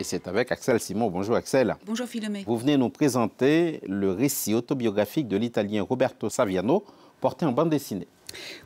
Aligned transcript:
Et 0.00 0.04
c'est 0.04 0.28
avec 0.28 0.52
Axel 0.52 0.78
Simon. 0.78 1.10
Bonjour 1.10 1.34
Axel. 1.34 1.76
Bonjour 1.84 2.06
Philomé. 2.06 2.44
Vous 2.46 2.56
venez 2.56 2.76
nous 2.76 2.88
présenter 2.88 3.80
le 3.84 4.12
récit 4.12 4.54
autobiographique 4.54 5.26
de 5.26 5.36
l'italien 5.36 5.82
Roberto 5.82 6.30
Saviano, 6.30 6.84
porté 7.20 7.44
en 7.44 7.50
bande 7.50 7.70
dessinée. 7.70 8.06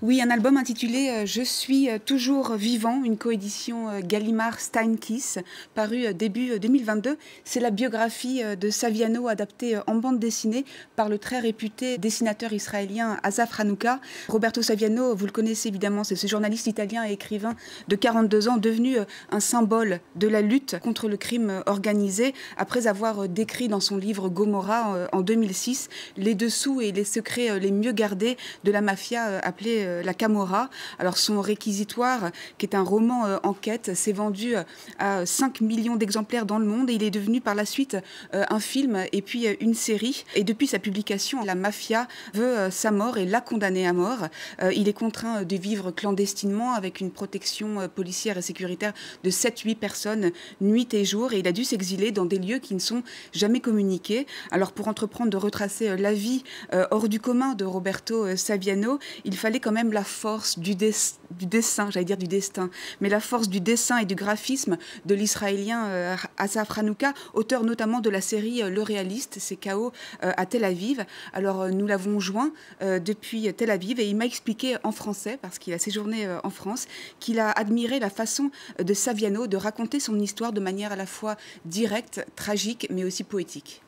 Oui, 0.02 0.20
un 0.20 0.30
album 0.30 0.56
intitulé 0.56 1.10
euh, 1.10 1.26
Je 1.26 1.42
suis 1.42 1.88
euh, 1.88 1.98
toujours 2.04 2.54
vivant, 2.54 3.04
une 3.04 3.16
coédition 3.16 3.88
euh, 3.88 4.00
Gallimard-Steinkiss, 4.02 5.38
paru 5.74 6.12
début 6.12 6.58
2022. 6.58 7.16
C'est 7.44 7.60
la 7.60 7.70
biographie 7.70 8.42
de 8.60 8.70
Saviano 8.70 9.28
adaptée 9.28 9.78
en 9.86 9.94
bande 9.94 10.18
dessinée 10.18 10.64
par 10.96 11.08
le 11.08 11.18
très 11.18 11.38
réputé 11.38 11.98
dessinateur 11.98 12.52
israélien 12.52 13.18
Asaf 13.22 13.60
Hanouka. 13.60 14.00
Roberto 14.28 14.62
Saviano, 14.62 15.14
vous 15.14 15.26
le 15.26 15.32
connaissez 15.32 15.68
évidemment, 15.68 16.02
c'est 16.02 16.16
ce 16.16 16.26
journaliste 16.26 16.66
italien 16.66 17.06
et 17.06 17.12
écrivain 17.12 17.54
de 17.86 17.96
42 17.96 18.48
ans 18.48 18.56
devenu 18.56 18.96
un 19.30 19.40
symbole 19.40 20.00
de 20.16 20.26
la 20.26 20.42
lutte 20.42 20.78
contre 20.80 21.08
le 21.08 21.16
crime 21.16 21.62
organisé 21.66 22.34
après 22.56 22.86
avoir 22.86 23.28
décrit 23.28 23.68
dans 23.68 23.80
son 23.80 23.96
livre 23.96 24.28
Gomorra 24.28 25.08
en 25.12 25.20
2006 25.20 25.88
les 26.16 26.34
dessous 26.34 26.80
et 26.80 26.92
les 26.92 27.04
secrets 27.04 27.58
les 27.60 27.70
mieux 27.70 27.92
gardés 27.92 28.36
de 28.64 28.72
la 28.72 28.80
mafia 28.80 29.40
appelé 29.52 29.84
euh, 29.84 30.02
La 30.02 30.14
Camorra. 30.14 30.70
Alors 30.98 31.18
son 31.18 31.42
réquisitoire, 31.42 32.30
qui 32.56 32.64
est 32.64 32.74
un 32.74 32.82
roman 32.82 33.26
euh, 33.26 33.36
enquête, 33.42 33.94
s'est 33.94 34.12
vendu 34.12 34.56
euh, 34.56 34.62
à 34.98 35.26
5 35.26 35.60
millions 35.60 35.96
d'exemplaires 35.96 36.46
dans 36.46 36.58
le 36.58 36.64
monde 36.64 36.88
et 36.88 36.94
il 36.94 37.02
est 37.02 37.10
devenu 37.10 37.42
par 37.42 37.54
la 37.54 37.66
suite 37.66 37.96
un 38.32 38.60
film 38.60 39.04
et 39.12 39.20
puis 39.20 39.46
une 39.60 39.74
série. 39.74 40.24
Et 40.34 40.44
depuis 40.44 40.66
sa 40.66 40.78
publication, 40.78 41.44
la 41.44 41.54
mafia 41.54 42.08
veut 42.34 42.70
sa 42.70 42.90
mort 42.90 43.18
et 43.18 43.26
l'a 43.26 43.40
condamné 43.40 43.86
à 43.86 43.92
mort. 43.92 44.28
Il 44.74 44.88
est 44.88 44.92
contraint 44.92 45.42
de 45.42 45.56
vivre 45.56 45.90
clandestinement 45.90 46.72
avec 46.72 47.00
une 47.00 47.10
protection 47.10 47.88
policière 47.88 48.38
et 48.38 48.42
sécuritaire 48.42 48.92
de 49.24 49.30
7-8 49.30 49.76
personnes 49.76 50.30
nuit 50.60 50.88
et 50.92 51.04
jour 51.04 51.32
et 51.32 51.40
il 51.40 51.48
a 51.48 51.52
dû 51.52 51.64
s'exiler 51.64 52.12
dans 52.12 52.24
des 52.24 52.38
lieux 52.38 52.58
qui 52.58 52.74
ne 52.74 52.80
sont 52.80 53.02
jamais 53.32 53.60
communiqués. 53.60 54.26
Alors 54.50 54.72
pour 54.72 54.88
entreprendre 54.88 55.30
de 55.30 55.36
retracer 55.36 55.96
la 55.96 56.14
vie 56.14 56.44
hors 56.90 57.08
du 57.08 57.20
commun 57.20 57.54
de 57.54 57.64
Roberto 57.64 58.36
Saviano, 58.36 58.98
il 59.24 59.36
fallait 59.42 59.58
quand 59.58 59.72
même 59.72 59.92
la 59.92 60.04
force 60.04 60.56
du, 60.56 60.76
dessin, 60.76 61.90
j'allais 61.90 62.04
dire 62.04 62.16
du 62.16 62.28
destin, 62.28 62.70
mais 63.00 63.08
la 63.08 63.18
force 63.18 63.48
du 63.48 63.60
dessin 63.60 63.98
et 63.98 64.04
du 64.04 64.14
graphisme 64.14 64.78
de 65.04 65.16
l'israélien 65.16 65.86
euh, 65.86 66.14
Asaf 66.36 66.78
Hanouka, 66.78 67.12
auteur 67.34 67.64
notamment 67.64 68.00
de 68.00 68.08
la 68.08 68.20
série 68.20 68.62
euh, 68.62 68.70
Le 68.70 68.82
Réaliste, 68.82 69.38
c'est 69.40 69.56
KO 69.56 69.90
euh, 70.22 70.30
à 70.36 70.46
Tel 70.46 70.62
Aviv. 70.62 71.04
Alors 71.32 71.68
nous 71.70 71.88
l'avons 71.88 72.20
joint 72.20 72.52
depuis 72.80 73.52
Tel 73.54 73.70
Aviv 73.70 73.98
et 73.98 74.06
il 74.06 74.16
m'a 74.16 74.26
expliqué 74.26 74.76
en 74.84 74.92
français, 74.92 75.38
parce 75.42 75.58
qu'il 75.58 75.74
a 75.74 75.78
séjourné 75.78 76.28
en 76.44 76.50
France, 76.50 76.86
qu'il 77.18 77.40
a 77.40 77.50
admiré 77.50 77.98
la 77.98 78.10
façon 78.10 78.50
de 78.78 78.94
Saviano 78.94 79.48
de 79.48 79.56
raconter 79.56 79.98
son 79.98 80.20
histoire 80.20 80.52
de 80.52 80.60
manière 80.60 80.92
à 80.92 80.96
la 80.96 81.06
fois 81.06 81.36
directe, 81.64 82.24
tragique, 82.36 82.86
mais 82.90 83.04
aussi 83.04 83.24
poétique. 83.24 83.82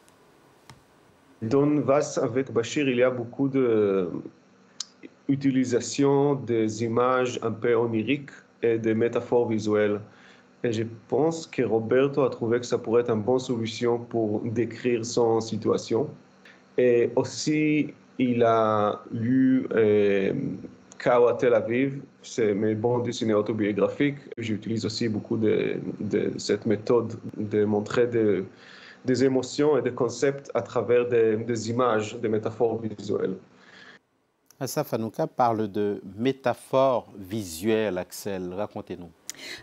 Dans 1.43 1.81
Vas 1.81 2.19
avec 2.21 2.53
Bachir, 2.53 2.89
il 2.89 2.97
y 2.97 3.03
a 3.03 3.11
beaucoup 3.11 3.49
de 3.49 4.11
utilisation 5.29 6.35
des 6.35 6.85
images 6.85 7.39
un 7.43 7.53
peu 7.53 7.75
oniriques 7.75 8.31
et 8.63 8.79
des 8.79 8.95
métaphores 8.95 9.49
visuelles. 9.49 10.01
Et 10.63 10.73
je 10.73 10.85
pense 11.09 11.47
que 11.47 11.63
Roberto 11.63 12.23
a 12.23 12.31
trouvé 12.31 12.59
que 12.61 12.67
ça 12.67 12.79
pourrait 12.79 13.03
être 13.03 13.11
une 13.11 13.23
bonne 13.23 13.39
solution 13.39 13.99
pour 13.99 14.41
décrire 14.41 15.05
son 15.05 15.41
situation. 15.41 16.09
Et 16.79 17.11
aussi, 17.17 17.93
il 18.19 18.43
a 18.43 19.03
lu 19.13 19.67
euh, 19.75 20.33
à 21.05 21.37
Tel 21.39 21.53
Aviv, 21.53 22.01
c'est 22.23 22.55
mes 22.55 22.75
bandes 22.75 23.05
dessinées 23.05 23.35
autobiographiques. 23.35 24.17
J'utilise 24.39 24.87
aussi 24.87 25.07
beaucoup 25.09 25.37
de, 25.37 25.77
cette 26.39 26.65
méthode 26.65 27.13
de 27.37 27.65
montrer 27.67 28.07
des 29.05 29.25
émotions 29.25 29.77
et 29.77 29.83
des 29.83 29.93
concepts 29.93 30.51
à 30.55 30.63
travers 30.63 31.07
des, 31.07 31.37
des 31.37 31.71
images, 31.71 32.17
des 32.17 32.29
métaphores 32.29 32.81
visuelles. 32.81 33.37
Asaf 34.61 34.95
Hanouka 34.95 35.27
parle 35.27 35.67
de 35.67 36.01
métaphore 36.17 37.13
visuelle, 37.17 37.99
Axel. 37.99 38.55
Racontez-nous. 38.55 39.11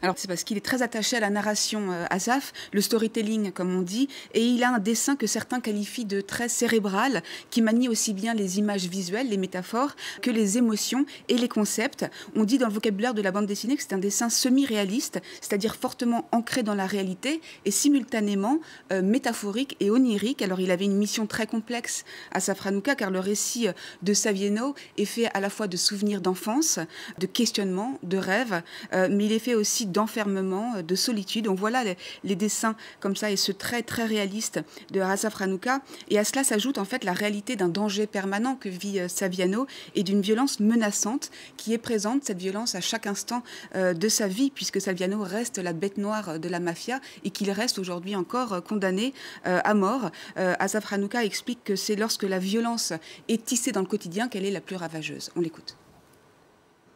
Alors 0.01 0.15
c'est 0.17 0.27
parce 0.27 0.43
qu'il 0.43 0.57
est 0.57 0.65
très 0.65 0.81
attaché 0.81 1.17
à 1.17 1.19
la 1.19 1.29
narration 1.29 1.91
euh, 1.91 2.05
Asaf, 2.09 2.53
le 2.71 2.81
storytelling 2.81 3.51
comme 3.51 3.75
on 3.75 3.81
dit, 3.81 4.07
et 4.33 4.45
il 4.45 4.63
a 4.63 4.73
un 4.73 4.79
dessin 4.79 5.15
que 5.15 5.27
certains 5.27 5.59
qualifient 5.59 6.05
de 6.05 6.21
très 6.21 6.49
cérébral, 6.49 7.23
qui 7.49 7.61
manie 7.61 7.89
aussi 7.89 8.13
bien 8.13 8.33
les 8.33 8.59
images 8.59 8.85
visuelles, 8.85 9.29
les 9.29 9.37
métaphores, 9.37 9.95
que 10.21 10.31
les 10.31 10.57
émotions 10.57 11.05
et 11.27 11.37
les 11.37 11.47
concepts. 11.47 12.05
On 12.35 12.43
dit 12.43 12.57
dans 12.57 12.67
le 12.67 12.73
vocabulaire 12.73 13.13
de 13.13 13.21
la 13.21 13.31
bande 13.31 13.45
dessinée 13.45 13.75
que 13.75 13.83
c'est 13.83 13.93
un 13.93 13.97
dessin 13.97 14.29
semi-réaliste, 14.29 15.19
c'est-à-dire 15.41 15.75
fortement 15.75 16.27
ancré 16.31 16.63
dans 16.63 16.75
la 16.75 16.85
réalité 16.85 17.41
et 17.65 17.71
simultanément 17.71 18.59
euh, 18.91 19.01
métaphorique 19.01 19.77
et 19.79 19.91
onirique. 19.91 20.41
Alors 20.41 20.59
il 20.59 20.71
avait 20.71 20.85
une 20.85 20.97
mission 20.97 21.27
très 21.27 21.47
complexe 21.47 22.03
à 22.31 22.39
Safranouka, 22.39 22.95
car 22.95 23.11
le 23.11 23.19
récit 23.19 23.67
euh, 23.67 23.73
de 24.01 24.13
Savieno 24.13 24.75
est 24.97 25.05
fait 25.05 25.29
à 25.33 25.39
la 25.39 25.49
fois 25.49 25.67
de 25.67 25.77
souvenirs 25.77 26.21
d'enfance, 26.21 26.79
de 27.19 27.25
questionnements, 27.25 27.99
de 28.03 28.17
rêves, 28.17 28.61
mais 28.93 29.25
il 29.25 29.31
est 29.31 29.39
fait 29.39 29.55
aussi 29.55 29.60
d'enfermement, 29.85 30.75
euh, 30.75 30.81
de 30.81 30.95
solitude. 30.95 31.47
On 31.47 31.55
voit 31.55 31.71
là 31.71 31.83
les, 32.23 32.35
dessins 32.35 32.75
comme 32.99 33.15
ça 33.15 33.31
et 33.31 33.35
ce 33.35 33.51
trait 33.51 33.83
très 33.83 34.05
réaliste 34.05 34.61
de 34.91 34.99
Asaf 34.99 35.35
Ranouka. 35.35 35.81
Et 36.09 36.17
à 36.17 36.23
cela 36.23 36.43
s'ajoute 36.43 36.77
en 36.77 36.85
fait 36.85 37.03
la 37.03 37.13
réalité 37.13 37.55
d'un 37.55 37.67
danger 37.67 38.07
permanent 38.07 38.55
que 38.55 38.69
vit 38.69 38.99
euh, 38.99 39.07
Saviano 39.07 39.67
et 39.95 40.03
d'une 40.03 40.21
violence 40.21 40.59
menaçante 40.59 41.31
qui 41.57 41.73
est 41.73 41.77
présente, 41.77 42.23
cette 42.23 42.39
violence 42.39 42.75
à 42.75 42.81
chaque 42.81 43.07
instant 43.07 43.43
euh, 43.75 43.93
de 43.93 44.09
sa 44.09 44.27
vie, 44.27 44.51
puisque 44.51 44.81
Saviano 44.81 45.21
reste 45.23 45.57
la 45.57 45.73
bête 45.73 45.97
noire 45.97 46.39
de 46.39 46.49
la 46.49 46.59
mafia 46.59 46.99
et 47.23 47.29
qu'il 47.29 47.51
reste 47.51 47.79
aujourd'hui 47.79 48.15
encore 48.15 48.63
condamné 48.63 49.13
à 49.43 49.73
mort. 49.73 50.11
Asaf 50.35 50.85
Ranouka 50.85 51.23
explique 51.23 51.63
que 51.63 51.75
c'est 51.75 51.95
lorsque 51.95 52.23
la 52.23 52.39
violence 52.39 52.93
est 53.27 53.43
tissée 53.43 53.71
dans 53.71 53.81
le 53.81 53.87
quotidien 53.87 54.27
qu'elle 54.27 54.45
est 54.45 54.51
la 54.51 54.61
plus 54.61 54.75
ravageuse. 54.75 55.31
On 55.35 55.41
l'écoute. 55.41 55.77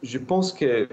Je 0.02 0.18
pense 0.18 0.52
que 0.52 0.88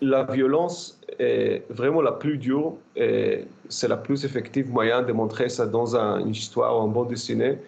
la 0.00 0.24
violence 0.24 1.00
est 1.18 1.64
vraiment 1.70 2.02
la 2.02 2.12
plus 2.12 2.38
dure 2.38 2.74
et 2.96 3.44
c'est 3.68 3.88
la 3.88 3.96
plus 3.96 4.24
effective 4.24 4.70
moyen 4.70 5.02
de 5.02 5.12
montrer 5.12 5.48
ça 5.48 5.66
dans 5.66 5.96
une 5.96 6.30
histoire 6.30 6.78
ou 6.78 6.82
un 6.82 6.88
bon 6.88 7.04
dessiné 7.04 7.58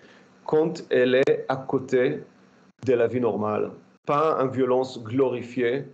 quand 0.47 0.85
elle 0.91 1.17
est 1.17 1.45
à 1.49 1.57
côté 1.57 2.21
de 2.85 2.93
la 2.95 3.07
vie 3.07 3.21
normale. 3.21 3.71
Pas 4.07 4.39
une 4.41 4.51
violence 4.51 5.03
glorifiée, 5.03 5.85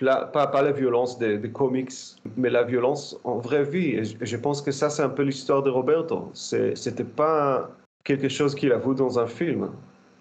pas, 0.00 0.62
la 0.62 0.72
violence 0.72 1.18
des, 1.18 1.50
comics, 1.52 1.92
mais 2.36 2.50
la 2.50 2.64
violence 2.64 3.18
en 3.24 3.38
vraie 3.38 3.64
vie. 3.64 3.90
Et 3.90 4.04
je, 4.04 4.36
pense 4.36 4.60
que 4.60 4.72
ça, 4.72 4.90
c'est 4.90 5.02
un 5.02 5.08
peu 5.08 5.22
l'histoire 5.22 5.62
de 5.62 5.70
Roberto. 5.70 6.30
C'était 6.34 7.04
pas 7.04 7.70
quelque 8.02 8.28
chose 8.28 8.54
qu'il 8.54 8.72
a 8.72 8.78
vu 8.78 8.94
dans 8.94 9.18
un 9.18 9.26
film. 9.26 9.70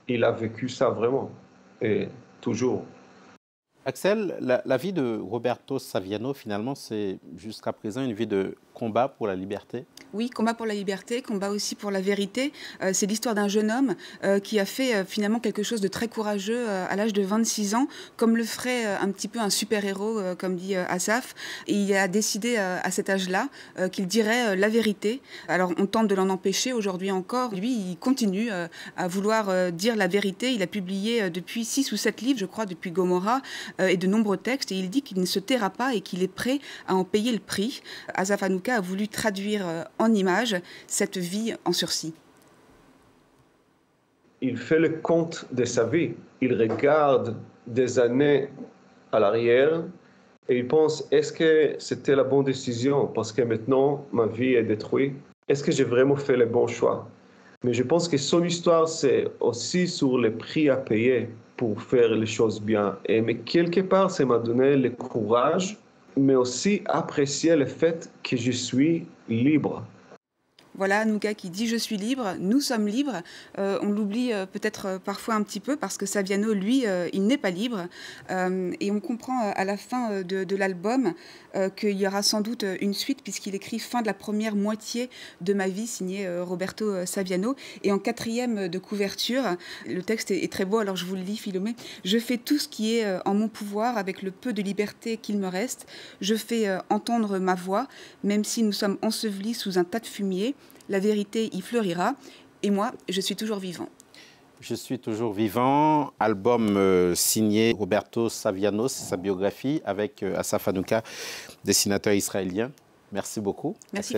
Il 0.07 0.23
a 0.23 0.31
vécu 0.31 0.69
ça 0.69 0.89
vraiment. 0.89 1.31
Et 1.81 2.07
toujours. 2.41 2.83
Axel, 3.85 4.37
la, 4.39 4.77
vie 4.77 4.93
de 4.93 5.19
Roberto 5.19 5.77
Saviano, 5.77 6.33
finalement, 6.33 6.73
c'est 6.73 7.19
jusqu'à 7.35 7.73
présent 7.73 8.01
une 8.01 8.13
vie 8.13 8.27
de 8.27 8.55
combat 8.73 9.07
pour 9.07 9.27
la 9.27 9.35
liberté? 9.35 9.85
Oui, 10.13 10.29
combat 10.29 10.53
pour 10.53 10.65
la 10.65 10.73
liberté, 10.73 11.21
combat 11.21 11.49
aussi 11.49 11.75
pour 11.75 11.89
la 11.89 12.01
vérité. 12.01 12.51
Euh, 12.81 12.91
c'est 12.93 13.05
l'histoire 13.05 13.33
d'un 13.35 13.47
jeune 13.47 13.71
homme 13.71 13.95
euh, 14.23 14.39
qui 14.39 14.59
a 14.59 14.65
fait 14.65 14.95
euh, 14.95 15.05
finalement 15.05 15.39
quelque 15.39 15.63
chose 15.63 15.81
de 15.81 15.87
très 15.87 16.07
courageux 16.07 16.67
à 16.69 16.95
l'âge 16.95 17.13
de 17.13 17.21
26 17.23 17.75
ans, 17.75 17.87
comme 18.15 18.37
le 18.37 18.43
ferait 18.43 18.85
un 18.85 19.09
petit 19.11 19.27
peu 19.27 19.39
un 19.39 19.49
super-héros, 19.49 20.19
comme 20.37 20.55
dit 20.55 20.75
Asaf. 20.75 21.33
Il 21.67 21.93
a 21.93 22.07
décidé 22.07 22.57
à 22.57 22.89
cet 22.91 23.09
âge-là 23.09 23.49
qu'il 23.91 24.07
dirait 24.07 24.55
la 24.55 24.69
vérité. 24.69 25.21
Alors 25.47 25.73
on 25.77 25.85
tente 25.85 26.07
de 26.07 26.15
l'en 26.15 26.29
empêcher 26.29 26.73
aujourd'hui 26.73 27.11
encore. 27.11 27.53
Lui, 27.53 27.71
il 27.71 27.97
continue 27.97 28.49
à 28.51 29.07
vouloir 29.07 29.71
dire 29.71 29.95
la 29.95 30.07
vérité. 30.07 30.53
Il 30.53 30.61
a 30.61 30.67
publié 30.67 31.29
depuis 31.29 31.65
6 31.65 31.91
ou 31.91 31.97
7 31.97 32.21
livres, 32.21 32.39
je 32.39 32.45
crois, 32.45 32.65
depuis 32.65 32.91
Gomorra, 33.79 33.91
et 33.91 33.97
de 33.97 34.07
nombreux 34.07 34.37
textes. 34.37 34.71
Et 34.71 34.75
il 34.75 34.89
dit 34.89 35.01
qu'il 35.01 35.19
ne 35.19 35.25
se 35.25 35.39
taira 35.39 35.69
pas 35.69 35.93
et 35.93 36.01
qu'il 36.01 36.23
est 36.23 36.33
prêt 36.33 36.59
à 36.87 36.95
en 36.95 37.03
payer 37.03 37.31
le 37.31 37.39
prix. 37.39 37.81
Asaf 38.13 38.43
a 38.43 38.81
voulu 38.81 39.07
traduire 39.07 39.67
euh, 39.67 39.83
en 39.99 40.13
images 40.13 40.55
cette 40.87 41.17
vie 41.17 41.53
en 41.65 41.73
sursis. 41.73 42.13
Il 44.41 44.57
fait 44.57 44.79
le 44.79 44.89
compte 44.89 45.45
de 45.51 45.65
sa 45.65 45.85
vie. 45.85 46.11
Il 46.41 46.59
regarde 46.59 47.37
des 47.65 47.97
années 47.97 48.49
à 49.11 49.19
l'arrière 49.19 49.83
et 50.49 50.57
il 50.57 50.67
pense 50.67 51.07
est-ce 51.11 51.31
que 51.31 51.75
c'était 51.79 52.15
la 52.15 52.23
bonne 52.23 52.43
décision? 52.43 53.07
Parce 53.07 53.31
que 53.31 53.41
maintenant 53.41 54.05
ma 54.11 54.25
vie 54.25 54.55
est 54.55 54.63
détruite 54.63 55.13
Est-ce 55.47 55.63
que 55.63 55.71
j'ai 55.71 55.85
vraiment 55.85 56.17
fait 56.17 56.35
le 56.35 56.45
bon 56.45 56.67
choix? 56.67 57.07
Mais 57.63 57.73
je 57.73 57.83
pense 57.83 58.09
que 58.09 58.17
son 58.17 58.43
histoire, 58.43 58.89
c'est 58.89 59.25
aussi 59.39 59.87
sur 59.87 60.17
le 60.17 60.33
prix 60.33 60.69
à 60.69 60.75
payer 60.75 61.29
pour 61.57 61.81
faire 61.81 62.09
les 62.09 62.25
choses 62.25 62.61
bien. 62.61 62.97
Et, 63.05 63.21
mais 63.21 63.35
quelque 63.35 63.81
part, 63.81 64.09
ça 64.11 64.25
m'a 64.25 64.39
donné 64.39 64.75
le 64.75 64.89
courage 64.89 65.77
mais 66.17 66.35
aussi 66.35 66.81
apprécier 66.85 67.55
le 67.55 67.65
fait 67.65 68.09
que 68.23 68.37
je 68.37 68.51
suis 68.51 69.05
libre. 69.29 69.83
Voilà, 70.75 71.05
Nouka 71.05 71.35
qui 71.35 71.51
dit 71.51 71.67
je 71.67 71.75
suis 71.75 71.97
libre, 71.97 72.35
nous 72.39 72.59
sommes 72.59 72.87
libres. 72.87 73.21
Euh, 73.59 73.77
on 73.83 73.89
l'oublie 73.89 74.33
euh, 74.33 74.47
peut-être 74.47 74.87
euh, 74.87 74.99
parfois 74.99 75.35
un 75.35 75.43
petit 75.43 75.59
peu 75.59 75.75
parce 75.75 75.97
que 75.97 76.07
Saviano, 76.07 76.51
lui, 76.51 76.85
il 77.13 77.27
n'est 77.27 77.37
pas 77.37 77.51
libre. 77.51 77.87
et 78.29 78.91
on 78.91 78.99
comprend 78.99 79.51
à 79.51 79.65
la 79.65 79.77
fin 79.77 80.21
de, 80.21 80.55
l'album 80.55 81.13
qu'il 81.75 81.97
y 81.97 82.07
aura 82.07 82.21
sans 82.21 82.41
doute 82.41 82.65
une 82.81 82.93
suite 82.93 83.21
puisqu'il 83.23 83.55
écrit 83.55 83.79
fin 83.79 84.01
de 84.01 84.07
la 84.07 84.13
première 84.13 84.55
moitié 84.55 85.09
de 85.41 85.53
ma 85.53 85.67
vie, 85.67 85.87
signé 85.87 86.27
Roberto 86.39 87.05
Saviano. 87.05 87.55
Et 87.83 87.91
en 87.91 87.99
quatrième 87.99 88.67
de 88.67 88.79
couverture, 88.79 89.43
le 89.87 90.01
texte 90.01 90.31
est, 90.31 90.43
est, 90.43 90.51
très 90.51 90.65
beau, 90.65 90.79
alors 90.79 90.95
je 90.95 91.05
vous 91.05 91.15
le 91.15 91.21
lis, 91.21 91.37
Philomé. 91.37 91.75
Je 92.03 92.17
fais 92.17 92.37
tout 92.37 92.57
ce 92.57 92.67
qui 92.67 92.97
est 92.97 93.05
en 93.25 93.33
mon 93.33 93.47
pouvoir 93.47 93.97
avec 93.97 94.21
le 94.21 94.31
peu 94.31 94.53
de 94.53 94.61
liberté 94.61 95.17
qu'il 95.17 95.37
me 95.37 95.47
reste. 95.47 95.85
Je 96.21 96.35
fais 96.35 96.67
entendre 96.89 97.39
ma 97.39 97.55
voix, 97.55 97.87
même 98.23 98.43
si 98.43 98.63
nous 98.63 98.73
sommes 98.73 98.97
ensevelis 99.01 99.53
sous 99.53 99.77
un 99.77 99.83
tas 99.83 99.99
de 99.99 100.07
fumier 100.07 100.55
la 100.89 100.99
vérité 100.99 101.49
y 101.53 101.61
fleurira. 101.61 102.15
Et 102.61 102.69
moi, 102.69 102.91
je 103.09 103.19
suis 103.21 103.35
toujours 103.35 103.59
vivant. 103.59 103.89
Je 104.61 104.75
suis 104.75 104.97
toujours 104.97 105.33
vivant. 105.33 106.13
Album 106.19 106.77
euh, 106.77 107.15
signé 107.15 107.75
Roberto 107.77 108.29
Saviano, 108.29 108.87
c'est 108.87 109.03
sa 109.03 109.17
biographie, 109.17 109.81
avec 109.83 110.23
euh, 110.23 110.37
Asaf 110.37 110.69
Hanouka, 110.69 111.03
dessinateur 111.65 112.13
israélien. 112.13 112.71
Merci 113.11 113.41
beaucoup. 113.41 113.75
Merci. 113.91 114.13